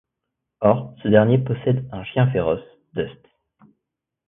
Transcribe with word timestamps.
Or, 0.61 0.95
ce 1.03 1.09
dernier 1.09 1.37
possède 1.37 1.87
un 1.91 2.03
chien 2.03 2.25
féroce, 2.31 2.65
Dust. 2.95 3.19